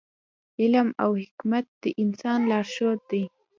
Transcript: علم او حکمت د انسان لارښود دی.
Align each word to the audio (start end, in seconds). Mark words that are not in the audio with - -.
علم 0.61 0.87
او 1.03 1.11
حکمت 1.21 1.65
د 1.81 1.83
انسان 2.03 2.39
لارښود 2.51 2.99
دی. 3.11 3.23